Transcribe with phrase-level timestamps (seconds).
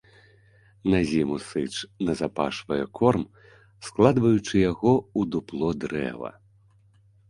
[0.93, 1.73] На зіму сыч
[2.09, 3.29] назапашвае корм,
[3.91, 6.39] складваючы яго ў дупло дрэва.